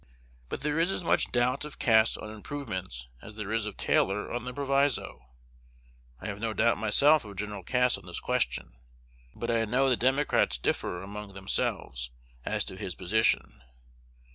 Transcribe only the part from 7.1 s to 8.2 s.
of Gen. Cass on this